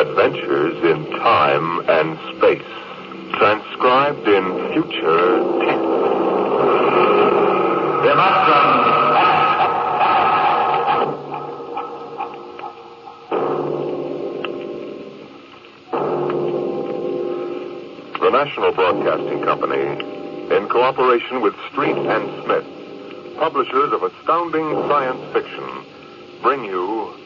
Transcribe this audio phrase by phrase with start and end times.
[0.00, 2.64] Adventures in Time and Space,
[3.36, 5.90] transcribed in future tense.
[18.20, 19.84] The National Broadcasting Company,
[20.56, 25.84] in cooperation with Street and Smith, publishers of astounding science fiction,
[26.40, 27.19] bring you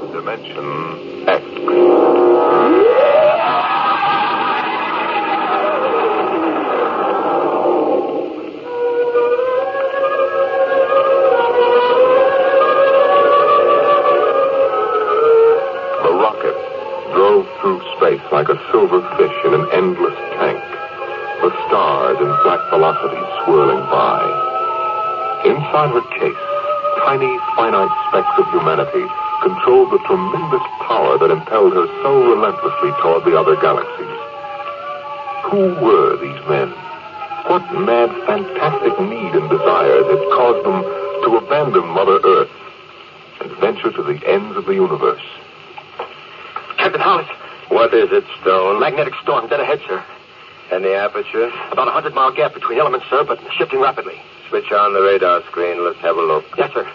[0.00, 1.44] Dimension X.
[16.00, 16.56] The rocket
[17.12, 20.58] drove through space like a silver fish in an endless tank,
[21.42, 24.24] the stars in black velocity swirling by.
[25.44, 26.34] Inside her case,
[27.04, 29.06] tiny, finite specks of humanity
[29.42, 34.16] controlled the tremendous power that impelled her so relentlessly toward the other galaxies.
[35.50, 36.70] Who were these men?
[37.48, 40.82] What mad, fantastic need and desire that caused them
[41.24, 42.50] to abandon Mother Earth
[43.40, 45.24] and venture to the ends of the universe?
[46.76, 47.28] Captain Hollis.
[47.68, 48.80] What is it, Stone?
[48.80, 50.04] Magnetic storm dead ahead, sir.
[50.70, 51.50] And the aperture?
[51.72, 54.20] About a hundred mile gap between elements, sir, but shifting rapidly.
[54.48, 55.84] Switch on the radar screen.
[55.84, 56.44] Let's have a look.
[56.58, 56.90] Yes, sir.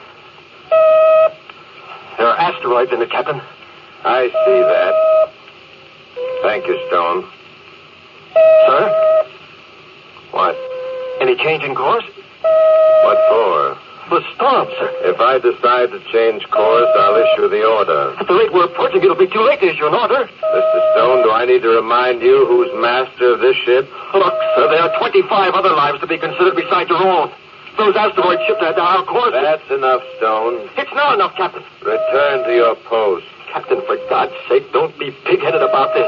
[2.18, 3.42] There are asteroids in it, Captain.
[4.04, 4.94] I see that.
[6.44, 7.28] Thank you, Stone.
[8.68, 9.26] Sir?
[10.32, 10.56] What?
[11.20, 12.06] Any change in course?
[13.04, 13.78] What for?
[14.10, 14.92] The storm, sir.
[15.10, 18.14] If I decide to change course, I'll issue the order.
[18.20, 20.30] At the rate we're approaching, it'll be too late to issue an order.
[20.30, 20.80] Mr.
[20.94, 23.90] Stone, do I need to remind you who's master of this ship?
[24.14, 27.32] Look, sir, there are 25 other lives to be considered besides your own.
[27.78, 29.34] Those asteroids shipped at our course.
[29.34, 30.70] That's enough, Stone.
[30.78, 31.64] It's not enough, Captain.
[31.84, 33.26] Return to your post.
[33.52, 36.08] Captain, for God's sake, don't be pig-headed about this.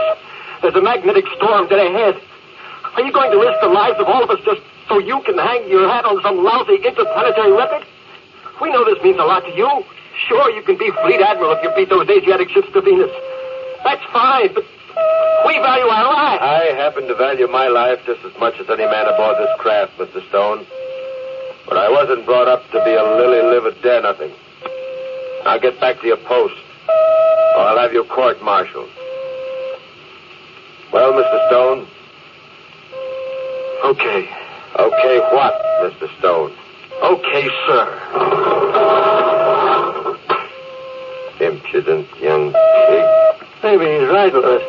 [0.61, 2.15] There's a magnetic storm dead ahead.
[2.95, 5.37] Are you going to risk the lives of all of us just so you can
[5.37, 7.85] hang your hat on some lousy interplanetary record?
[8.61, 9.69] We know this means a lot to you.
[10.27, 13.11] Sure, you can be fleet admiral if you beat those Asiatic ships to Venus.
[13.83, 14.65] That's fine, but
[15.45, 16.41] we value our lives.
[16.41, 19.93] I happen to value my life just as much as any man aboard this craft,
[19.99, 20.25] Mr.
[20.29, 20.65] Stone.
[21.67, 24.31] But I wasn't brought up to be a lily-livered dare nothing.
[25.43, 26.55] Now get back to your post,
[26.87, 28.89] or I'll have you court-martialed.
[30.93, 31.47] Well, Mr.
[31.47, 31.87] Stone?
[33.83, 34.29] Okay.
[34.79, 36.07] Okay, what, Mr.
[36.19, 36.53] Stone?
[37.03, 37.85] Okay, sir.
[41.41, 43.05] Impudent young pig.
[43.63, 44.63] Maybe he's right, Lewis.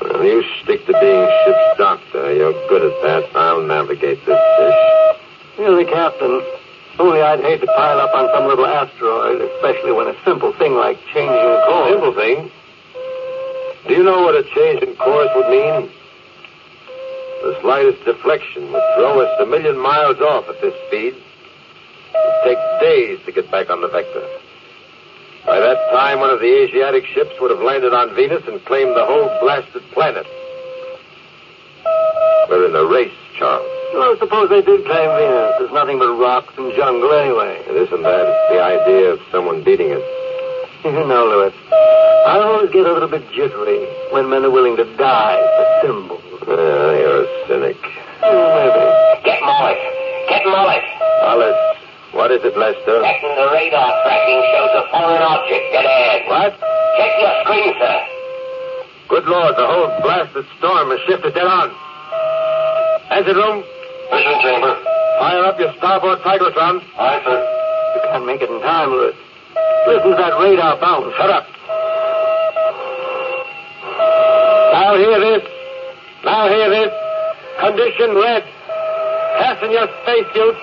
[0.00, 2.32] Well, you stick to being ship's doctor.
[2.34, 3.36] You're good at that.
[3.36, 4.96] I'll navigate this fish.
[5.58, 6.42] You're the captain.
[6.98, 10.74] Only I'd hate to pile up on some little asteroid, especially when a simple thing
[10.74, 11.90] like changing course.
[11.90, 12.50] Simple thing.
[13.88, 15.90] Do you know what a change in course would mean?
[17.42, 21.14] The slightest deflection would throw us a million miles off at this speed.
[21.14, 24.26] It'd take days to get back on the vector.
[25.46, 28.96] By that time, one of the Asiatic ships would have landed on Venus and claimed
[28.96, 30.26] the whole blasted planet.
[32.48, 33.75] We're in a race, Charles.
[33.96, 35.52] Well, suppose they did claim Venus.
[35.58, 37.56] There's nothing but rocks and jungle anyway.
[37.64, 38.24] It isn't that.
[38.28, 40.04] It's the idea of someone beating us.
[40.86, 44.84] You know, Lewis, I always get a little bit jittery when men are willing to
[44.94, 46.22] die for symbols.
[46.46, 47.74] Yeah, you're a cynic.
[48.22, 48.84] Hmm, maybe.
[49.26, 49.82] Get Mollis.
[50.30, 50.86] Get Mollis.
[51.26, 51.58] Hollis,
[52.14, 53.02] what is it, Lester?
[53.02, 56.22] Captain, the radar tracking shows a foreign object dead ahead.
[56.30, 56.52] What?
[56.54, 57.96] Check your screen, sir.
[59.10, 61.74] Good Lord, the whole blasted storm has shifted dead on.
[63.10, 63.64] Engine room,
[64.10, 64.72] Fission chamber.
[65.18, 66.82] fire up your starboard cyclotron.
[66.98, 67.38] Aye, sir.
[67.94, 69.16] You can't make it in time, Lewis.
[69.86, 71.14] Listen to that radar bounce.
[71.16, 71.46] Shut up.
[74.72, 75.42] Now hear this.
[76.24, 76.92] Now hear this.
[77.58, 78.42] Condition red.
[79.38, 80.60] Fasten your spacesuits.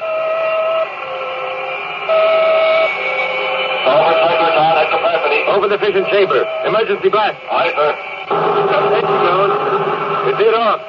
[3.83, 5.39] Forward cyclotron at capacity.
[5.51, 6.47] Open the fission chamber.
[6.65, 7.39] Emergency blast.
[7.51, 7.91] Aye, sir.
[10.31, 10.79] It's it off.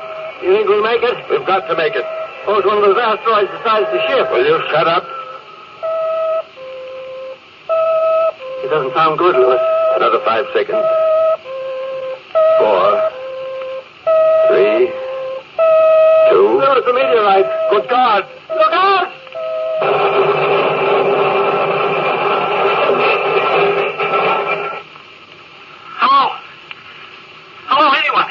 [0.42, 1.16] You think we'll make it?
[1.30, 2.04] We've got to make it.
[2.46, 4.30] Oh, Suppose one of those asteroids decides to shift.
[4.30, 5.04] Will you shut up?
[8.64, 9.60] It doesn't sound good, Lewis.
[9.96, 10.84] Another five seconds.
[12.58, 13.10] Four.
[14.48, 14.92] Three.
[16.30, 16.60] Two.
[16.60, 17.46] Lewis, a meteorite.
[17.70, 18.24] Good God!
[18.50, 20.14] Look out!
[26.00, 26.22] Hello?
[27.68, 28.30] Hello, anyone?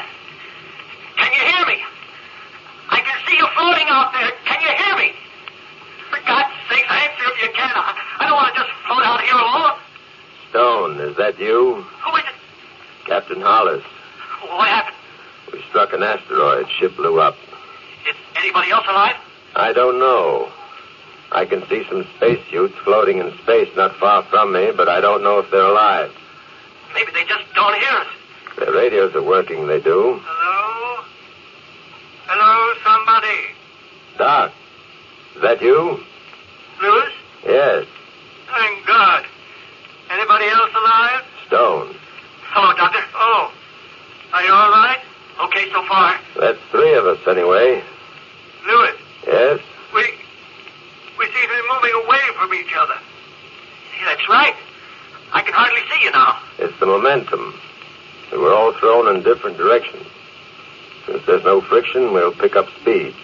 [1.16, 1.78] Can you hear me?
[2.90, 4.30] I can see you floating out there.
[4.44, 5.08] Can you hear me?
[6.10, 7.72] For God's sake, answer if you can.
[7.74, 9.76] I, I don't want to just float out here alone.
[10.50, 11.76] Stone, is that you?
[11.76, 13.06] Who is it?
[13.06, 13.82] Captain Hollis.
[14.42, 14.96] What happened?
[15.52, 16.66] We struck an asteroid.
[16.78, 17.34] Ship blew up.
[18.06, 19.16] Is anybody else alive?
[19.56, 20.52] I don't know.
[21.32, 25.22] I can see some spacesuits floating in space not far from me, but I don't
[25.22, 26.12] know if they're alive.
[26.92, 28.06] Maybe they just don't hear us.
[28.58, 30.20] Their radios are working, they do.
[30.22, 31.04] Hello?
[32.26, 33.56] Hello, somebody?
[34.18, 34.52] Doc,
[35.36, 36.04] is that you?
[36.82, 37.12] Lewis?
[37.46, 37.86] Yes,
[38.46, 39.24] Thank God.
[40.14, 41.22] Anybody else alive?
[41.48, 41.94] Stone.
[42.54, 43.00] Hello, Doctor.
[43.14, 43.52] Oh.
[44.32, 45.00] Are you all right?
[45.42, 46.14] Okay so far.
[46.38, 47.82] That's three of us, anyway.
[48.66, 48.94] Lewis,
[49.26, 49.58] Yes?
[49.92, 50.02] we.
[51.18, 52.94] we seem to be moving away from each other.
[53.98, 54.54] Yeah, that's right.
[55.32, 56.38] I can hardly see you now.
[56.58, 57.58] It's the momentum.
[58.30, 60.06] We were all thrown in different directions.
[61.06, 63.14] Since there's no friction, we'll pick up speed.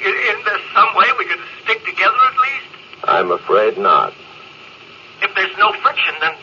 [0.00, 3.04] Is, is there some way we could stick together at least?
[3.04, 4.14] I'm afraid not.
[5.22, 6.34] If there's no friction, then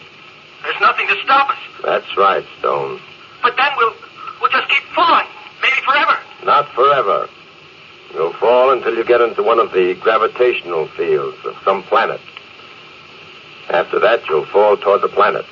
[0.64, 1.58] there's nothing to stop us.
[1.84, 3.00] That's right, Stone.
[3.42, 3.94] But then we'll
[4.42, 5.28] we'll just keep falling,
[5.62, 6.18] maybe forever.
[6.44, 7.30] Not forever.
[8.14, 12.20] You'll fall until you get into one of the gravitational fields of some planet.
[13.70, 15.46] After that, you'll fall toward the planet.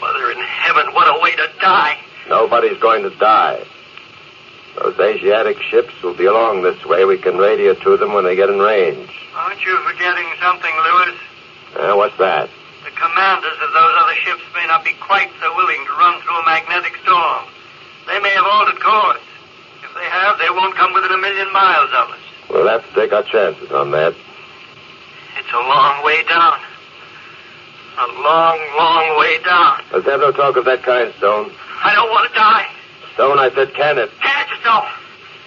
[0.00, 1.98] Mother in heaven, what a way to die!
[2.28, 3.64] Nobody's going to die.
[4.78, 7.06] Those Asiatic ships will be along this way.
[7.06, 9.08] We can radio to them when they get in range.
[9.34, 11.18] Aren't you forgetting something, Lewis?
[11.76, 12.48] Uh, what's that?
[12.84, 16.40] The commanders of those other ships may not be quite so willing to run through
[16.40, 17.44] a magnetic storm.
[18.08, 19.20] They may have altered course.
[19.84, 22.22] If they have, they won't come within a million miles of us.
[22.48, 24.14] We'll have to take our chances on that.
[25.36, 26.58] It's a long way down.
[27.98, 29.82] A long, long way down.
[29.92, 31.52] Let's have no talk of that kind, Stone.
[31.84, 32.66] I don't want to die.
[33.14, 34.10] Stone, I said can it.
[34.20, 34.84] Can it yourself.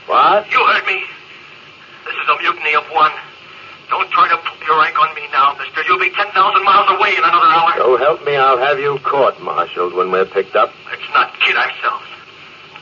[0.05, 0.45] What?
[0.51, 1.01] You heard me.
[2.05, 3.11] This is a mutiny of one.
[3.89, 5.81] Don't try to put your rank on me now, mister.
[5.87, 6.29] You'll be 10,000
[6.63, 7.73] miles away in another hour.
[7.77, 10.71] So help me, I'll have you court-martialed when we're picked up.
[10.85, 12.05] Let's not kid ourselves.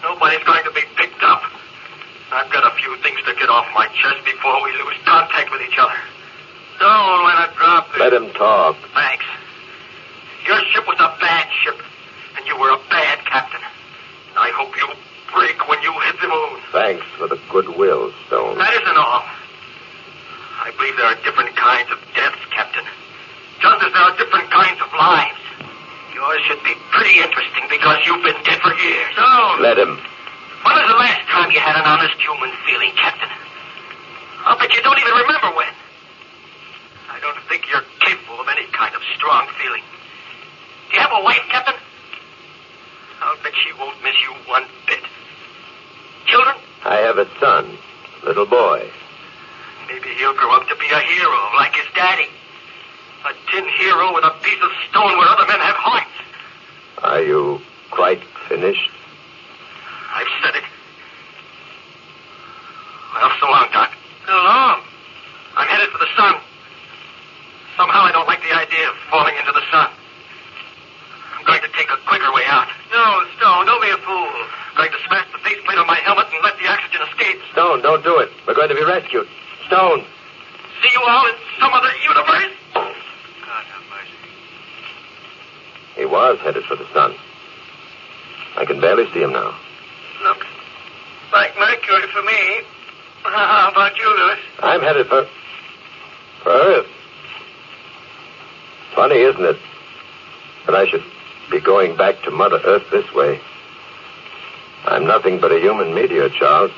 [0.03, 1.43] Nobody's going to be picked up.
[2.31, 5.61] I've got a few things to get off my chest before we lose contact with
[5.61, 5.95] each other.
[6.79, 7.97] Don't let it drop.
[7.97, 8.75] Let him talk.
[8.93, 9.25] Thanks.
[10.45, 11.79] Your ship was a bad ship,
[12.37, 13.61] and you were a bad captain.
[14.35, 14.87] I hope you
[15.33, 16.59] break when you hit the moon.
[16.71, 18.57] Thanks for the goodwill, Stone.
[18.57, 19.23] That isn't all.
[20.67, 22.83] I believe there are different kinds of deaths, Captain.
[23.63, 25.39] Just as there are different kinds of lives.
[26.11, 29.13] Yours should be pretty interesting because you've been dead for years.
[29.15, 29.95] Oh, Let him.
[29.95, 33.31] when was the last time you had an honest human feeling, Captain?
[34.43, 35.71] I'll bet you don't even remember when.
[37.15, 39.83] I don't think you're capable of any kind of strong feeling.
[40.91, 41.79] Do you have a wife, Captain?
[43.23, 44.99] I'll bet she won't miss you one bit.
[46.27, 46.55] Children?
[46.83, 47.77] I have a son,
[48.25, 48.91] little boy.
[49.87, 52.27] Maybe he'll grow up to be a hero like his daddy.
[53.25, 56.11] A tin hero with a piece of stone where other men have hearts.
[57.03, 58.91] Are you quite finished?
[60.13, 60.63] I've said it.
[63.15, 63.91] Well, so long, Doc.
[64.25, 64.81] So long.
[65.55, 66.35] I'm headed for the sun.
[67.77, 69.89] Somehow I don't like the idea of falling into the sun.
[71.37, 72.67] I'm going to take a quicker way out.
[72.91, 74.33] No, Stone, don't be a fool.
[74.73, 77.39] I'm going to smash the faceplate on my helmet and let the oxygen escape.
[77.53, 78.29] Stone, don't do it.
[78.45, 79.27] We're going to be rescued.
[79.67, 80.05] Stone.
[80.81, 82.53] See you all in some other universe?
[82.73, 84.11] God have mercy.
[85.95, 87.15] He was headed for the sun.
[88.55, 89.55] I can barely see him now.
[90.23, 90.47] Looks
[91.33, 92.61] like Mercury for me.
[93.23, 94.39] How about you, Lewis?
[94.59, 95.27] I'm headed for.
[96.43, 96.87] for Earth.
[98.95, 99.57] Funny, isn't it?
[100.65, 101.03] That I should
[101.51, 103.39] be going back to Mother Earth this way.
[104.85, 106.71] I'm nothing but a human meteor, Charles.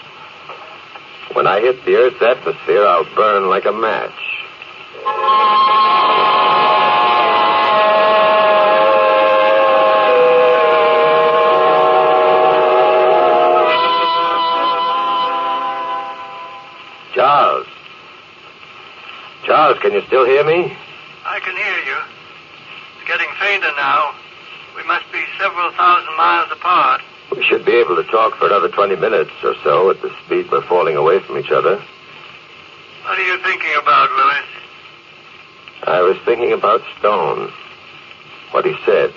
[1.39, 4.11] When I hit the Earth's atmosphere, I'll burn like a match.
[17.15, 17.67] Charles.
[19.45, 20.75] Charles, can you still hear me?
[21.23, 21.97] I can hear you.
[22.97, 24.13] It's getting fainter now.
[24.75, 26.99] We must be several thousand miles apart.
[27.35, 30.51] We should be able to talk for another 20 minutes or so at the speed
[30.51, 31.75] we're falling away from each other.
[33.03, 34.45] What are you thinking about, Lewis?
[35.83, 37.51] I was thinking about Stone.
[38.51, 39.13] What he said.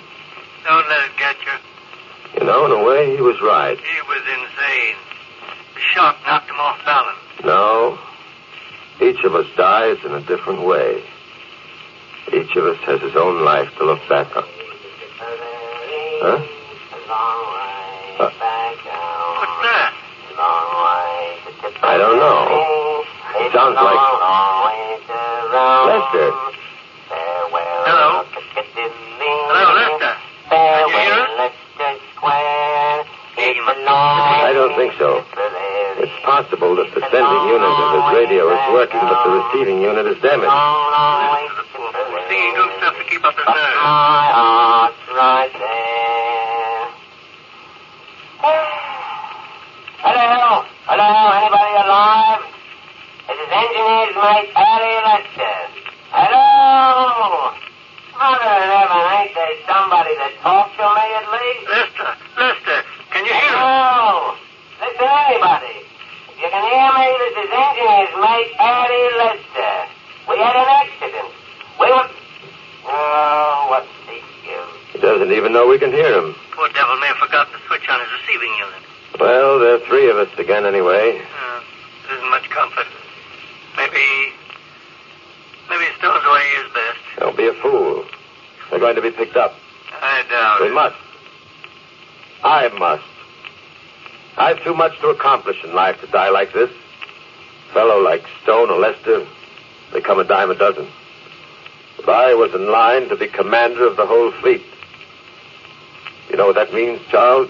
[0.63, 2.39] Don't let it get you.
[2.39, 3.77] You know, in a way, he was right.
[3.77, 4.95] He was insane.
[5.75, 7.17] The shock knocked him off balance.
[7.43, 7.99] No.
[9.01, 11.03] Each of us dies in a different way.
[12.31, 14.43] Each of us has his own life to look back on.
[16.25, 16.41] Huh?
[18.17, 19.93] What's that?
[21.81, 23.03] I don't know.
[23.41, 24.01] It sounds like
[25.87, 26.29] Lester.
[27.09, 28.23] Hello?
[29.49, 30.13] Hello, Lester.
[33.35, 33.93] Can you hear us?
[34.45, 35.25] I don't think so.
[35.97, 40.05] It's possible that the sending unit of his radio is working, but the receiving unit
[40.07, 40.51] is damaged.
[42.29, 43.73] Singing good stuff to keep up his nerves.
[50.03, 50.67] Hello?
[50.83, 51.09] Hello?
[51.31, 52.43] Anybody alive?
[53.27, 55.57] This is engineer's mate Harry Lester.
[56.11, 57.55] Hello?
[58.13, 60.33] Mother of heaven, ain't there somebody that
[61.03, 61.67] talks to me at?
[61.67, 62.79] Lester, Lester,
[63.11, 63.59] can you hear us?
[63.59, 64.35] Hello?
[64.79, 65.77] Listen, anybody.
[66.31, 69.75] If you can hear me, this is engineer's mate Harry Lester.
[70.29, 71.29] We had an accident.
[71.79, 72.09] We were...
[72.85, 74.93] Oh, what's the use?
[74.93, 76.35] He doesn't even know we can hear him.
[76.51, 78.83] Poor devil may have forgotten to switch on his receiving unit.
[79.19, 81.19] Well, there are three of us again anyway.
[81.19, 81.61] Uh,
[82.09, 82.87] it isn't much comfort.
[83.77, 84.33] Maybe.
[85.69, 87.19] Maybe Stone's the way is best.
[87.19, 88.05] Don't be a fool.
[88.69, 89.55] They're going to be picked up.
[90.03, 90.73] I doubt They it.
[90.73, 90.95] must.
[92.43, 93.03] I must.
[94.37, 96.69] I've too much to accomplish in life to die like this.
[97.71, 99.25] fellow like Stone or Lester,
[99.93, 100.87] they come a dime a dozen.
[101.97, 104.61] But I was in line to be commander of the whole fleet.
[106.29, 107.49] You know what that means, Charles?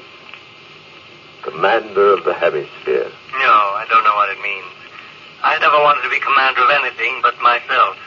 [1.41, 3.10] Commander of the hemisphere.
[3.31, 4.65] No, I don't know what it means.
[5.43, 7.98] I never wanted to be commander of anything but myself.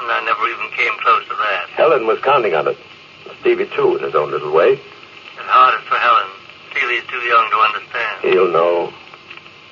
[0.00, 1.68] And I never even came close to that.
[1.76, 2.78] Helen was counting on it.
[3.40, 4.72] Stevie, too, in his own little way.
[4.72, 4.82] It's
[5.36, 6.28] hardest for Helen.
[6.70, 8.20] Stevie's too young to understand.
[8.22, 8.92] He'll know.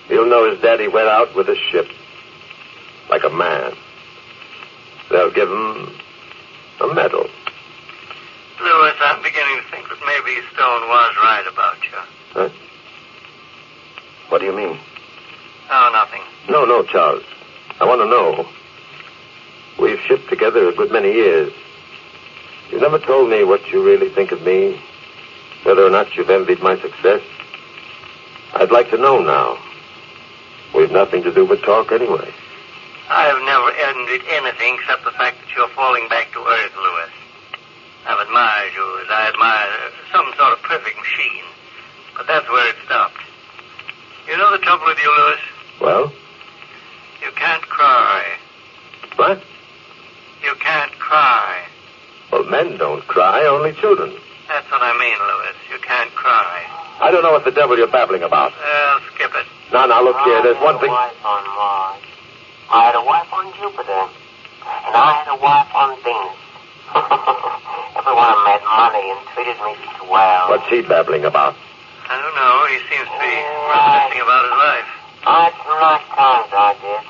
[0.08, 1.88] He'll know his daddy went out with a ship.
[3.10, 3.74] Like a man.
[5.10, 5.94] They'll give him
[6.80, 7.28] a medal.
[8.60, 11.98] Louis, I'm beginning to think that maybe Stone was right about you.
[12.32, 12.48] Huh?
[14.28, 14.78] What do you mean?
[15.70, 16.22] Oh, nothing.
[16.48, 17.22] No, no, Charles.
[17.80, 18.48] I want to know.
[19.78, 21.52] We've shipped together a good many years.
[22.70, 24.80] You never told me what you really think of me,
[25.62, 27.22] whether or not you've envied my success.
[28.54, 29.58] I'd like to know now.
[30.74, 32.32] We've nothing to do but talk anyway.
[33.08, 37.10] I've never envied anything except the fact that you're falling back to earth, Louis.
[38.06, 41.44] I've admired you as I admire some sort of perfect machine.
[42.16, 43.20] But that's where it stopped.
[44.28, 45.40] You know the trouble with you, Louis?
[45.80, 46.12] Well,
[47.22, 48.24] You can't cry.
[49.16, 49.40] what?
[50.42, 51.62] You can't cry.
[52.36, 54.12] Well, men don't cry, only children.
[54.44, 55.56] That's what I mean, Louis.
[55.72, 56.68] You can't cry.
[57.00, 58.52] I don't know what the devil you're babbling about.
[58.52, 59.48] Well, skip it.
[59.72, 60.44] Now, now, look here.
[60.44, 60.92] There's one thing.
[60.92, 62.04] I had a wife on Mars.
[62.68, 64.02] I had a wife on Jupiter.
[64.68, 66.36] And I had a wife on Venus.
[68.04, 69.72] Every one of them had money and treated me
[70.12, 70.52] well.
[70.52, 71.56] What's he babbling about?
[72.04, 72.68] I don't know.
[72.68, 74.88] He seems to be reminiscing about his life.
[75.24, 77.00] I had some nice times, I did.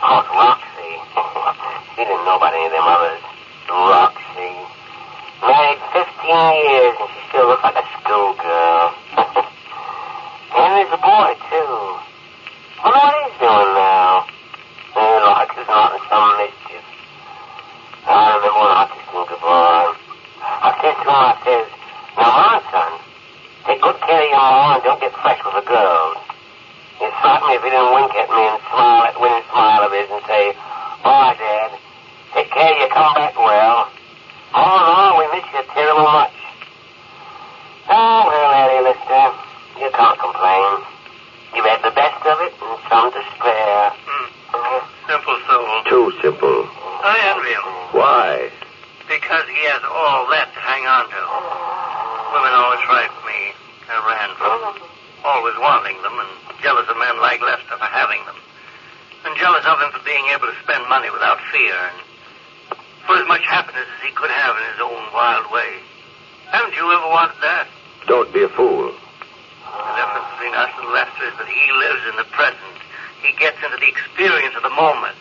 [0.00, 0.92] Oh, Roxy.
[2.00, 3.33] she didn't know about any of them others.
[3.68, 4.52] Roxy.
[5.42, 8.94] Married 15 years and she still looks like a schoolgirl.
[10.52, 11.74] there's a boy, too.
[12.80, 14.26] I wonder what he's doing now.
[14.94, 16.84] He likes his not in some mischief.
[18.04, 19.96] I remember when kissed him goodbye.
[20.44, 21.66] I said to him, I says,
[22.20, 22.92] Now, my son,
[23.64, 26.20] take good care of your mom and don't get fresh with the girls.
[27.00, 29.92] You slap me if he didn't wink at me and smile that winning smile of
[29.96, 30.52] his and say,
[31.00, 31.70] Boy, Dad,
[32.36, 33.88] take care you come back well.
[34.54, 36.32] Oh, no, we miss you terrible much.
[37.90, 39.26] Oh, well, Eddie, Lester,
[39.82, 40.86] you can't complain.
[41.54, 43.90] You've had the best of it and some to spare.
[43.92, 44.26] Hmm.
[45.10, 45.68] Simple soul.
[45.84, 46.64] Too simple.
[47.04, 47.68] I envy him.
[47.92, 48.48] Why?
[49.10, 51.20] Because he has all that to hang on to.
[52.32, 53.52] Women always frightened me.
[53.90, 54.58] I ran from.
[55.26, 58.38] Always wanting them and jealous of men like Lester for having them.
[59.28, 62.03] And jealous of him for being able to spend money without fear and
[63.14, 65.78] for as much happiness as he could have in his own wild way.
[66.50, 67.68] Haven't you ever wanted that?
[68.08, 68.90] Don't be a fool.
[68.90, 72.74] The difference between us and Lester is that he lives in the present.
[73.22, 75.14] He gets into the experience of the moment.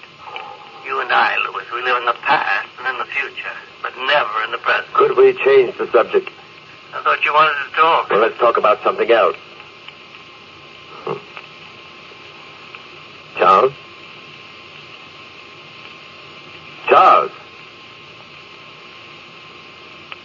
[0.85, 4.43] You and I, Louis, we live in the past and in the future, but never
[4.43, 4.93] in the present.
[4.93, 6.29] Could we change the subject?
[6.93, 8.09] I thought you wanted to talk.
[8.09, 9.37] Well, let's talk about something else.
[11.05, 11.21] Hmm.
[13.37, 13.71] Charles?
[13.71, 13.82] Charles?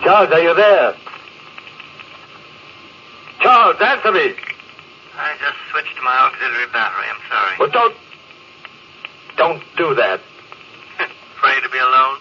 [0.09, 0.95] Charles, are you there?
[3.43, 4.33] Charles, answer me.
[5.19, 7.05] I just switched to my auxiliary battery.
[7.13, 7.57] I'm sorry.
[7.61, 7.95] Well, don't.
[9.37, 10.21] Don't do that.
[11.37, 12.17] Afraid to be alone?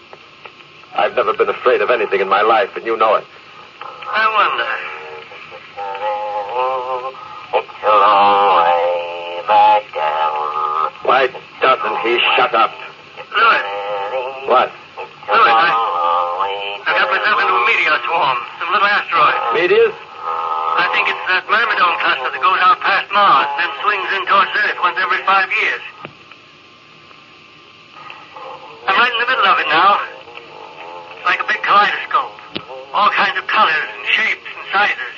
[0.96, 3.24] I've never been afraid of anything in my life, and you know it.
[3.80, 4.68] I wonder.
[7.56, 10.92] It's a long way back down.
[11.08, 11.28] Why
[11.62, 12.70] doesn't he shut up?
[13.34, 14.72] Louis, What?
[18.04, 18.38] Swarm.
[18.60, 19.36] Some little asteroid.
[19.54, 19.96] Meteors?
[20.78, 24.22] I think it's that Myrmidon cluster that goes out past Mars and then swings in
[24.30, 25.82] towards Earth once every five years.
[28.86, 29.90] I'm right in the middle of it now.
[31.18, 32.34] It's like a big kaleidoscope.
[32.94, 35.14] All kinds of colors and shapes and sizes.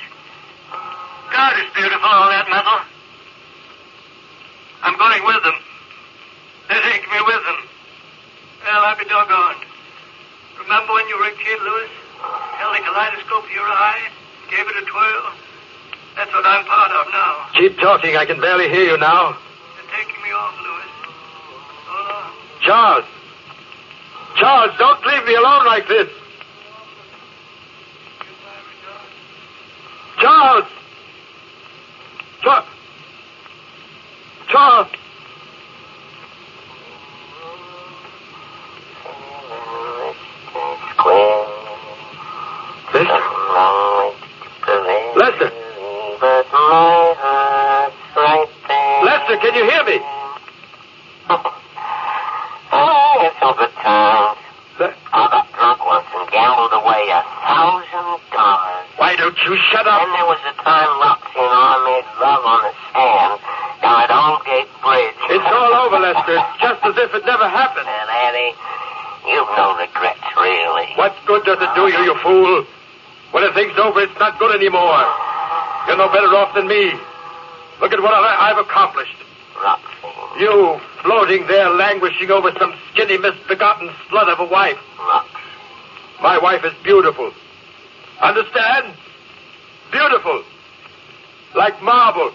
[1.29, 2.79] God, it's beautiful, all that metal.
[4.83, 5.57] I'm going with them.
[6.67, 7.59] They're taking me with them.
[8.65, 9.61] Well, I'll be doggone.
[10.59, 12.00] Remember when you were a kid, Louis?
[12.71, 13.99] Held a kaleidoscope to your eye,
[14.49, 15.33] gave it a twirl.
[16.15, 17.45] That's what I'm part of now.
[17.59, 18.15] Keep talking.
[18.15, 19.35] I can barely hear you now.
[19.75, 20.91] They're taking me off, Louis.
[21.85, 22.31] So long.
[22.61, 23.05] Charles!
[24.37, 26.07] Charles, don't leave me alone like this!
[30.19, 30.65] Charles!
[32.41, 32.67] Charles!
[34.49, 34.87] Charles!
[42.93, 43.11] Lester?
[45.15, 45.51] Lester!
[49.03, 49.99] Lester, can you hear me?
[52.73, 54.35] Oh, it's a good time.
[54.79, 58.87] Le- I got drunk once and gambled away a thousand dollars.
[58.97, 59.15] Why
[59.71, 60.07] shut Then up?
[60.11, 63.33] there was a time Roxy and I made love on the sand
[63.81, 65.19] down at Aldgate Bridge.
[65.31, 66.37] It's all over, Lester.
[66.59, 67.87] Just as if it never happened.
[67.87, 68.53] And Annie,
[69.31, 70.91] you've no regrets, really.
[70.99, 72.65] What good does it do you, you fool?
[73.31, 75.01] When the thing's over, it's not good anymore.
[75.87, 76.91] You're no better off than me.
[77.79, 79.15] Look at what I- I've accomplished.
[79.63, 79.85] Roxy.
[80.39, 84.77] You floating there, languishing over some skinny, misbegotten slut of a wife.
[84.99, 85.29] Roxy.
[86.21, 87.31] My wife is beautiful.
[88.21, 88.93] Understand?
[89.91, 90.43] Beautiful.
[91.55, 92.31] Like marble.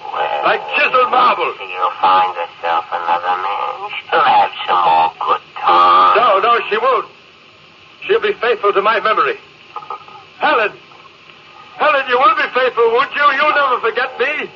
[0.00, 1.52] Well, Like chiseled marble.
[1.60, 3.90] You'll find herself another man.
[4.08, 6.16] She'll have some more good times.
[6.16, 7.08] No, no, she won't.
[8.06, 9.36] She'll be faithful to my memory.
[10.38, 10.72] Helen.
[11.76, 13.26] Helen, you will be faithful, won't you?
[13.36, 14.50] You'll never forget me.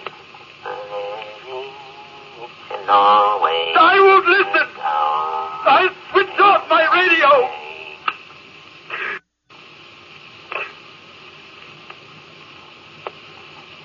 [2.60, 4.68] It's a long way I won't listen.
[4.80, 7.50] I'll switch off my radio.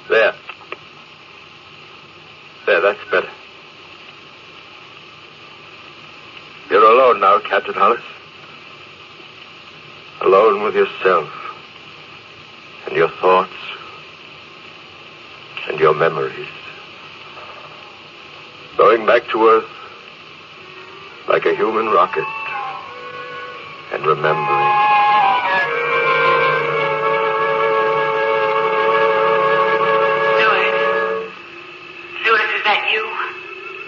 [0.09, 0.33] There.
[2.65, 3.29] There, that's better.
[6.69, 8.03] You're alone now, Captain Hollis.
[10.21, 11.29] Alone with yourself.
[12.85, 13.53] And your thoughts.
[15.69, 16.47] And your memories.
[18.77, 19.69] Going back to Earth
[21.29, 22.27] like a human rocket.
[23.93, 24.72] And remembering.
[32.93, 33.05] You?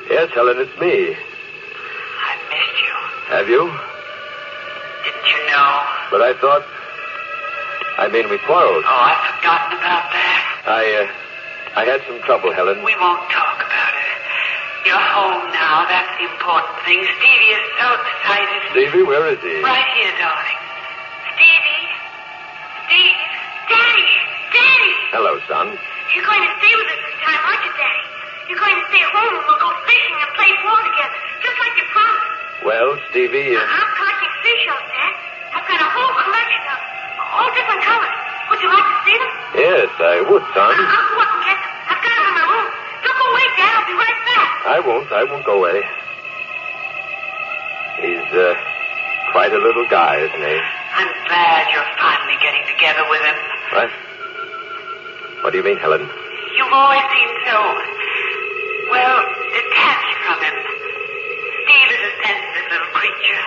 [0.10, 1.14] Yes, Helen, it's me.
[1.14, 2.96] I've missed you.
[3.30, 3.64] Have you?
[5.06, 5.72] Didn't you know?
[6.10, 6.66] But I thought.
[7.98, 8.84] I mean, we quarreled.
[8.84, 10.42] Oh, I've forgotten about that.
[10.68, 12.84] I, uh, I had some trouble, Helen.
[12.84, 14.10] We won't talk about it.
[14.84, 15.88] You're home now.
[15.90, 17.02] That's the important thing.
[17.02, 18.60] Stevie is so excited.
[18.76, 19.64] Stevie, where is he?
[19.64, 20.60] Right here, darling.
[21.34, 21.86] Stevie?
[22.86, 23.18] Steve?
[23.72, 24.12] Daddy!
[24.54, 24.94] Daddy!
[25.16, 25.74] Hello, son.
[26.14, 28.05] You're going to stay with us this time, aren't you, Daddy?
[28.50, 31.74] You're going to stay home and we'll go fishing and play ball together, just like
[31.78, 32.30] you promised.
[32.66, 35.12] Well, Stevie, uh, I'm catching fish out there.
[35.58, 36.80] I've got a whole collection of
[37.34, 38.16] all different colors.
[38.54, 39.32] Would you like to see them?
[39.66, 40.72] yes, I would, son.
[40.78, 41.74] I'll go up and get them.
[41.90, 42.68] I've got them in my room.
[43.02, 43.72] Don't go away, Dad.
[43.82, 44.50] I'll be right back.
[44.66, 45.10] I won't.
[45.10, 45.82] I won't go away.
[48.02, 48.54] He's uh,
[49.32, 50.58] quite a little guy, isn't he?
[50.94, 53.38] I'm glad you're finally getting together with him.
[53.74, 53.90] What?
[55.42, 56.02] What do you mean, Helen?
[56.58, 57.58] You've always seemed so,
[58.90, 59.20] well,
[59.54, 60.56] detached from him.
[61.66, 63.44] Steve is a sensitive little creature.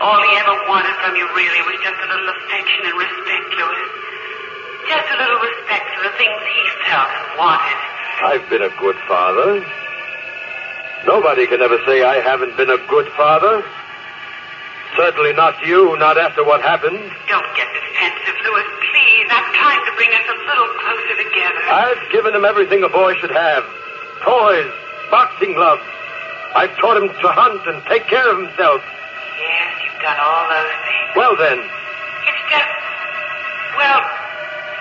[0.00, 3.88] All he ever wanted from you really was just a little affection and respect, Louis.
[4.86, 7.78] Just a little respect for the things he felt and wanted.
[8.22, 9.64] I've been a good father.
[11.06, 13.64] Nobody can ever say I haven't been a good father.
[14.96, 16.98] Certainly not you, not after what happened.
[17.28, 19.26] Don't get defensive, Louis, please.
[19.30, 21.62] I'm trying to bring us a little closer together.
[21.70, 23.64] I've given him everything a boy should have.
[24.24, 24.72] Toys,
[25.10, 25.82] boxing gloves.
[26.56, 28.80] I've taught him to hunt and take care of himself.
[28.82, 31.08] Yes, you've done all those things.
[31.14, 32.72] Well then, It's just,
[33.78, 34.00] well,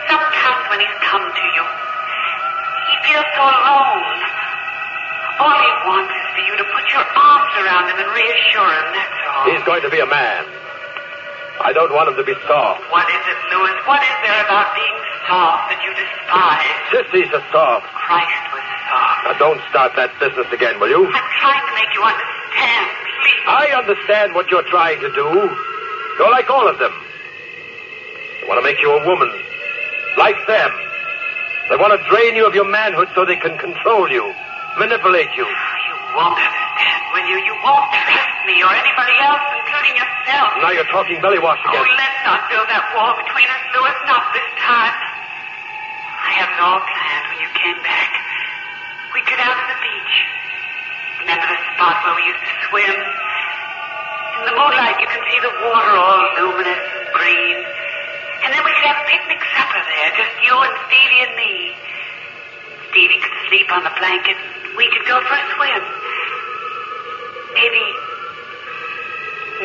[0.10, 1.63] sometimes when he's come to you,
[2.89, 4.17] he feels so alone.
[5.38, 8.88] All he wants is for you to put your arms around him and reassure him,
[8.97, 9.45] that's all.
[9.54, 10.45] he's going to be a man.
[11.62, 12.82] I don't want him to be soft.
[12.89, 13.76] What is it, Louis?
[13.86, 14.97] What is there about being
[15.30, 16.73] soft that you despise?
[16.93, 17.86] Sissy's a soft.
[17.97, 19.19] Christ was soft.
[19.28, 21.06] Now don't start that business again, will you?
[21.06, 22.88] I'm trying to make you understand,
[23.21, 23.43] please.
[23.47, 25.28] I understand what you're trying to do.
[26.17, 26.91] You're like all of them.
[28.41, 29.30] They want to make you a woman.
[30.17, 30.71] Like them.
[31.69, 34.23] They want to drain you of your manhood so they can control you,
[34.80, 35.43] manipulate you.
[35.45, 37.38] Ah, you won't understand, will you?
[37.43, 40.47] You won't trust me or anybody else, including yourself.
[40.63, 41.86] Now you're talking belly wash Oh, again.
[42.00, 43.97] let's not build that wall between us, Louis.
[44.10, 44.95] Not this time.
[46.23, 48.17] I had it all planned when you came back.
[49.18, 50.14] We'd go down to the beach.
[51.26, 52.94] Remember the spot where we used to swim?
[52.94, 57.58] In the moonlight, you can see the water all luminous and green.
[58.46, 61.54] And then we could have a picnic supper there, just you and Stevie and me.
[62.94, 64.38] Stevie could sleep on the blanket.
[64.78, 65.82] We could go for a swim.
[67.58, 67.84] Maybe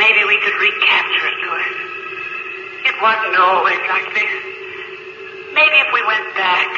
[0.00, 2.88] Maybe we could recapture it, Louis.
[2.88, 4.32] It wasn't always like this.
[5.52, 6.72] Maybe if we went back.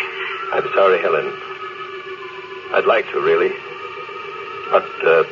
[0.58, 1.53] I'm sorry, Helen.
[2.72, 3.52] I'd like to, really.
[4.70, 5.24] But, uh,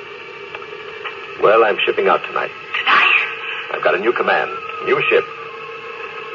[1.43, 2.51] well, I'm shipping out tonight.
[2.79, 3.73] Tonight?
[3.73, 4.51] I've got a new command,
[4.85, 5.25] new ship.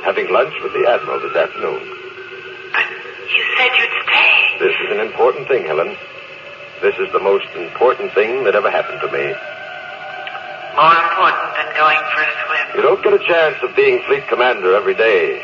[0.03, 1.79] Having lunch with the Admiral this afternoon.
[2.73, 2.85] But
[3.29, 4.57] you said you'd stay.
[4.59, 5.95] This is an important thing, Helen.
[6.81, 9.33] This is the most important thing that ever happened to me.
[10.75, 12.65] More important than going for a swim.
[12.75, 15.41] You don't get a chance of being fleet commander every day.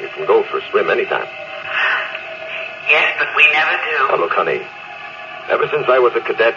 [0.00, 1.26] You can go for a swim anytime.
[2.88, 3.98] Yes, but we never do.
[4.08, 4.62] Now, look, honey.
[5.50, 6.54] Ever since I was a cadet,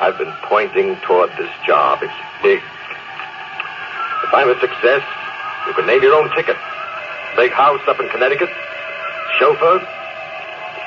[0.00, 2.00] I've been pointing toward this job.
[2.02, 2.60] It's big.
[2.60, 5.04] If I'm a success,
[5.66, 6.56] you can name your own ticket.
[7.36, 8.48] Big house up in Connecticut.
[9.38, 9.80] Chauffeur.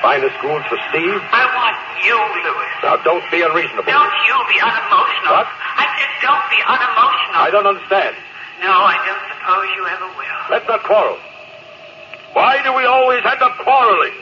[0.02, 1.20] Finest schools for Steve.
[1.30, 2.72] I want you, Louis.
[2.82, 3.86] Now, don't be unreasonable.
[3.86, 5.44] Don't you be unemotional.
[5.44, 5.46] What?
[5.46, 7.38] I said don't be unemotional.
[7.38, 8.16] I don't understand.
[8.64, 10.40] No, I don't suppose you ever will.
[10.50, 11.18] Let's not quarrel.
[12.32, 14.16] Why do we always end up quarreling?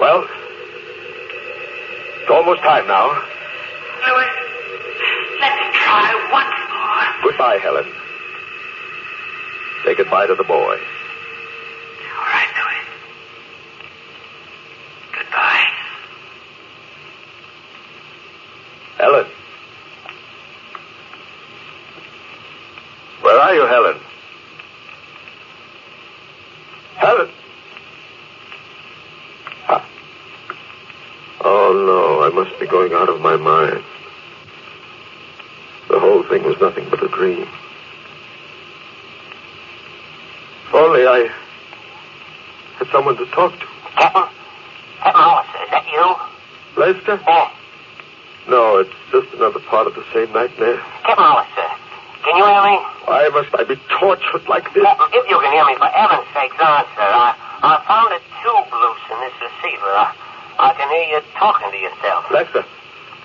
[0.00, 0.26] Well,
[2.20, 3.08] it's almost time now.
[4.06, 4.30] Louis,
[5.40, 7.30] let's try once more.
[7.30, 7.86] Goodbye, Helen.
[9.84, 10.54] Say goodbye to the boy.
[10.56, 12.84] All right, Louis.
[15.12, 15.64] Goodbye.
[18.98, 19.26] Helen.
[23.20, 24.00] Where are you, Helen?
[26.96, 27.30] Helen.
[29.68, 29.86] Ah.
[31.42, 33.82] Oh, no, I must be going out of my mind.
[35.88, 37.46] The whole thing was nothing but a dream.
[40.68, 41.28] If only I
[42.78, 43.66] had someone to talk to.
[43.96, 44.22] Captain?
[45.00, 46.82] Captain Hollister, is that you?
[46.82, 47.20] Lester?
[47.26, 47.50] Yeah.
[48.48, 50.80] No, it's just another part of the same nightmare.
[51.04, 51.68] Captain Hollister,
[52.24, 52.80] can you hear me?
[53.04, 54.80] Why must I be tortured like this?
[54.80, 57.04] Captain, if you can hear me, for heaven's sakes, answer.
[57.04, 59.92] I, I found a tube loose in this receiver.
[59.92, 60.08] I,
[60.56, 62.24] I can hear you talking to yourself.
[62.32, 62.64] Lester.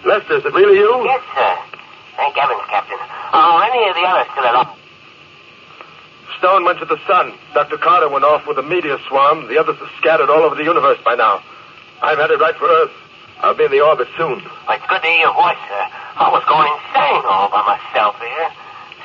[0.04, 0.92] Lester, is it really you?
[1.08, 1.56] Yes, sir.
[2.20, 3.00] Thank heavens, Captain.
[3.00, 4.76] Are any of the others still alive?
[6.36, 7.32] Stone went to the sun.
[7.56, 7.80] Dr.
[7.80, 9.48] Carter went off with a meteor swarm.
[9.48, 11.40] The others are scattered all over the universe by now.
[12.04, 12.92] I've had it right for Earth.
[13.42, 14.44] I'll be in the orbit soon.
[14.44, 15.84] Well, it's good to hear your voice, sir.
[16.20, 18.48] I was going insane all by myself here.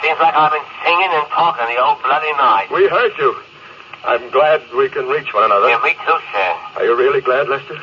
[0.02, 2.66] Seems like I've been singing and talking the old bloody night.
[2.74, 3.38] We heard you.
[4.04, 5.70] I'm glad we can reach one another.
[5.70, 6.50] Yeah, me too, sir.
[6.76, 7.80] Are you really glad, Lester?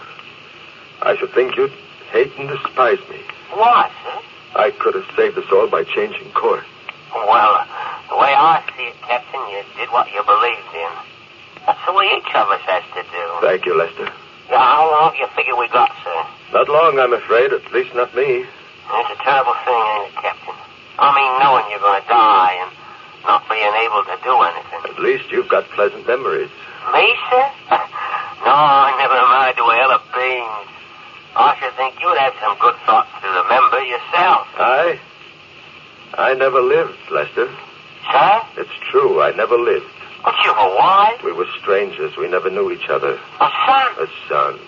[1.02, 1.72] I should think you'd
[2.12, 3.24] hate and despise me.
[3.56, 4.20] Why, sir?
[4.54, 6.68] I could have saved us all by changing course.
[7.16, 7.66] Well,
[8.12, 10.94] the way I see it, Captain, you did what you believed in.
[11.66, 13.24] That's the way each of us has to do.
[13.42, 14.12] Thank you, Lester.
[14.52, 16.20] Yeah, how long do you figure we got, sir?
[16.52, 17.54] Not long, I'm afraid.
[17.56, 18.44] At least not me.
[18.44, 20.56] It's a terrible thing, ain't it, Captain?
[21.00, 22.72] I mean, knowing you're going to die and
[23.24, 24.82] not being able to do anything.
[24.92, 26.52] At least you've got pleasant memories.
[26.92, 27.46] Me, sir?
[28.44, 30.68] no, I never mind the well of beans.
[31.32, 34.52] I should think you'd have some good thoughts to remember yourself.
[34.60, 35.00] I?
[36.20, 37.48] I never lived, Lester.
[38.12, 38.42] Sir?
[38.58, 40.01] It's true, I never lived.
[40.24, 41.18] But you were why?
[41.24, 42.16] We were strangers.
[42.16, 43.20] We never knew each other.
[43.40, 43.88] A son?
[44.00, 44.60] A son.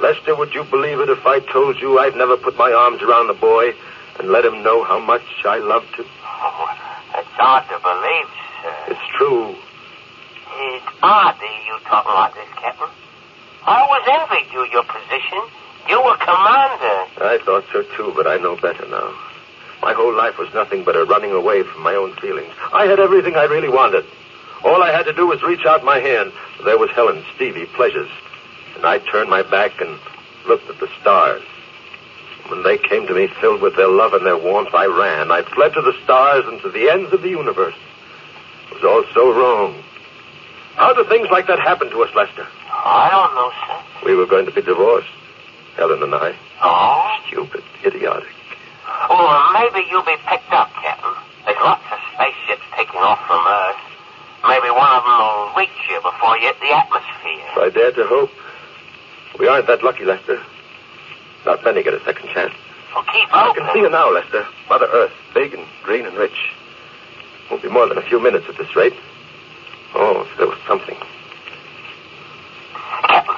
[0.00, 3.28] Lester, would you believe it if I told you I'd never put my arms around
[3.28, 3.74] the boy
[4.18, 6.06] and let him know how much I loved him?
[6.24, 6.66] Oh,
[7.14, 8.28] it's hard to believe,
[8.62, 8.92] sir.
[8.92, 9.54] It's true.
[10.56, 12.88] It's odd that you talking like this, Captain.
[13.66, 15.40] I always envied you your position.
[15.88, 17.06] You were commander.
[17.20, 19.14] I thought so too, but I know better now.
[19.82, 22.52] My whole life was nothing but a running away from my own feelings.
[22.72, 24.04] I had everything I really wanted.
[24.64, 26.32] All I had to do was reach out my hand.
[26.64, 28.10] There was Helen, Stevie, pleasures.
[28.76, 29.98] And I turned my back and
[30.46, 31.42] looked at the stars.
[32.48, 35.30] When they came to me filled with their love and their warmth, I ran.
[35.30, 37.74] I fled to the stars and to the ends of the universe.
[38.70, 39.82] It was all so wrong.
[40.76, 42.46] How do things like that happen to us, Lester?
[42.70, 44.06] I don't know, sir.
[44.06, 45.08] We were going to be divorced,
[45.76, 46.34] Helen and I.
[46.62, 47.16] Oh?
[47.28, 48.28] Stupid, idiotic.
[49.08, 51.14] Well, maybe you'll be picked up, Captain.
[51.44, 53.93] There's lots of spaceships taking off from Earth.
[54.48, 57.44] Maybe one of them will reach you before you hit the atmosphere.
[57.52, 58.30] If I dare to hope.
[59.38, 60.40] We aren't that lucky, Lester.
[61.46, 62.52] Not many get a second chance.
[62.94, 63.64] Well, keep I hoping.
[63.64, 64.46] can see her now, Lester.
[64.68, 66.52] Mother Earth, big and green and rich.
[67.50, 68.94] Won't be more than a few minutes at this rate.
[69.94, 70.96] Oh, if there was something.
[73.08, 73.34] Captain.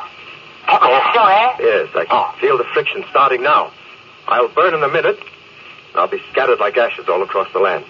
[0.66, 1.54] Captain, you still there?
[1.60, 2.34] Yes, I can oh.
[2.40, 3.72] feel the friction starting now.
[4.28, 5.18] I'll burn in a minute.
[5.18, 7.84] and I'll be scattered like ashes all across the land.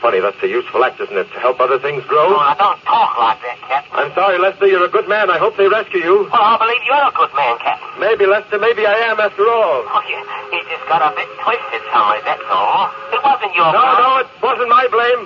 [0.00, 1.24] Funny, that's a useful act, isn't it?
[1.32, 2.28] To help other things grow?
[2.28, 3.96] Oh, now don't talk like that, Captain.
[3.96, 4.68] I'm sorry, Lester.
[4.68, 5.30] You're a good man.
[5.32, 6.16] I hope they rescue you.
[6.28, 7.88] Well, I believe you're a good man, Captain.
[7.98, 8.60] Maybe, Lester.
[8.60, 9.88] Maybe I am after all.
[9.88, 10.20] Oh, you,
[10.52, 12.92] you just got a bit twisted somewhere, that's all.
[13.16, 13.98] It wasn't your No, fault.
[14.04, 15.22] no, it wasn't my blame.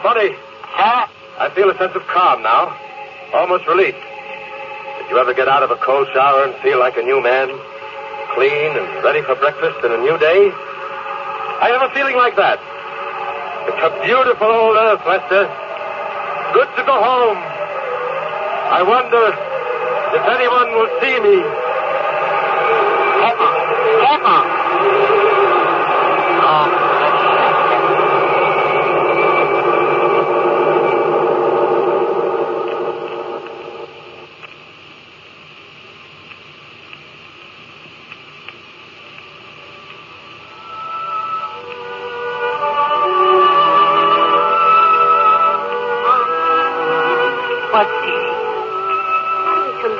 [0.00, 0.30] Funny.
[0.80, 0.96] Sir?
[1.44, 2.72] I feel a sense of calm now.
[3.36, 3.94] Almost relief.
[3.94, 7.52] Did you ever get out of a cold shower and feel like a new man?
[8.32, 10.50] Clean and ready for breakfast and a new day?
[11.60, 12.58] I have a feeling like that.
[13.66, 15.48] It's a beautiful old earth, Lester.
[16.52, 17.38] Good to go home.
[18.70, 19.32] I wonder
[20.14, 21.42] if anyone will see me.
[23.20, 23.52] Captain.
[24.00, 24.63] Captain.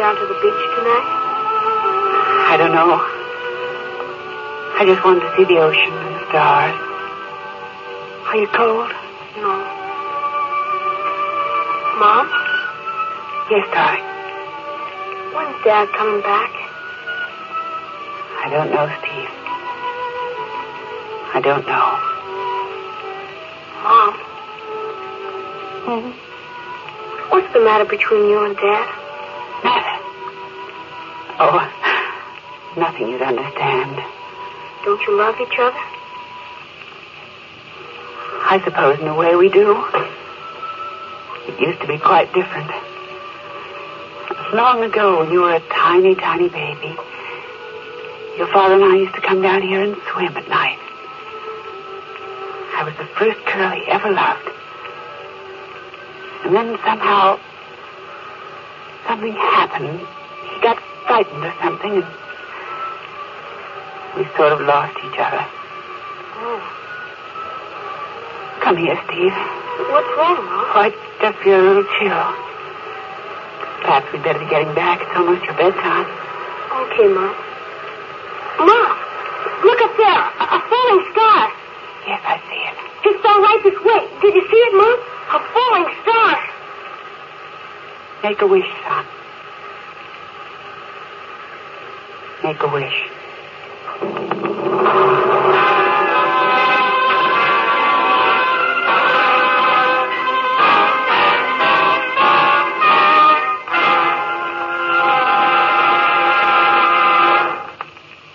[0.04, 1.08] Down to the beach tonight?
[2.52, 3.00] I don't know.
[4.76, 6.76] I just wanted to see the ocean and the stars.
[8.28, 8.92] Are you cold?
[9.40, 9.52] No.
[11.96, 12.28] Mom,
[13.48, 14.04] Yes, darling.
[15.32, 16.52] when's Dad coming back?
[18.44, 19.32] I don't know, Steve.
[21.32, 21.88] I don't know.
[23.88, 24.12] Mom,
[25.88, 26.12] Hmm?
[27.32, 28.88] what's the matter between you and Dad?
[29.64, 29.93] Matter?
[31.36, 33.96] Oh, nothing you'd understand.
[34.84, 35.82] Don't you love each other?
[38.46, 39.84] I suppose in a way we do.
[41.48, 42.70] It used to be quite different.
[44.54, 46.94] Long ago, when you were a tiny, tiny baby,
[48.38, 50.78] your father and I used to come down here and swim at night.
[52.76, 54.48] I was the first girl he ever loved.
[56.44, 57.40] And then somehow,
[59.08, 60.00] something happened.
[60.64, 62.06] Got frightened or something, and
[64.16, 65.44] we sort of lost each other.
[66.40, 66.60] Oh,
[68.64, 69.36] Come here, Steve.
[69.92, 70.64] what's wrong, Mom?
[70.72, 70.88] Oh, I
[71.20, 72.24] just feel a little chill.
[73.84, 75.04] Perhaps we'd better be getting back.
[75.04, 76.08] It's almost your bedtime.
[76.88, 77.36] Okay, Mom.
[78.64, 78.92] Mom,
[79.68, 80.16] look up there.
[80.40, 81.52] A, a falling star.
[82.08, 82.76] Yes, I see it.
[83.12, 84.00] It fell right this way.
[84.24, 84.96] Did you see it, Mom?
[85.28, 86.32] A falling star.
[88.24, 89.04] Make a wish, son.
[92.44, 92.84] make a wish.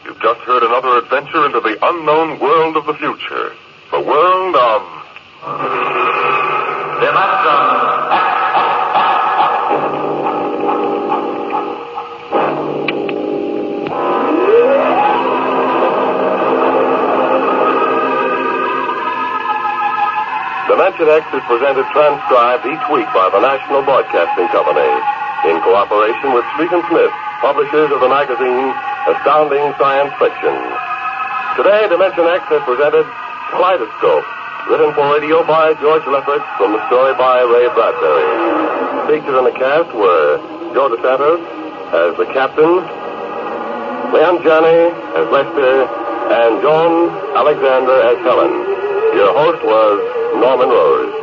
[0.06, 3.54] You've just heard another adventure into the unknown world of the future.
[3.91, 5.00] The world of...
[20.89, 24.89] Dimension X is presented transcribed each week by the National Broadcasting Company
[25.45, 27.13] in cooperation with Street and Smith,
[27.45, 28.73] publishers of the magazine
[29.06, 30.49] Astounding Science Fiction.
[31.62, 33.06] Today, Dimension X has presented
[33.54, 34.25] Kaleidoscope,
[34.65, 39.13] written for radio by George Lefferts from the story by Ray Bradbury.
[39.13, 40.41] Featured in the cast were
[40.73, 41.38] Joe DeSantis
[41.93, 42.82] as the captain,
[44.10, 45.86] Leon Janney as Lester,
[46.34, 48.58] and Joan Alexander as Helen.
[49.13, 51.18] Your host was Norman Rose.